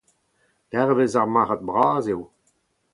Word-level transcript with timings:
Devezh 0.71 1.19
ar 1.21 1.29
marc'had 1.33 1.61
bras 1.67 2.05
eo. 2.11 2.21